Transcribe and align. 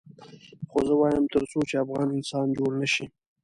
خو 0.69 0.79
زه 0.87 0.93
وایم 0.97 1.25
تر 1.33 1.43
څو 1.51 1.59
چې 1.69 1.75
افغان 1.83 2.07
انسان 2.11 2.47
جوړ 2.57 2.71
نه 2.81 2.87
شي. 2.93 3.05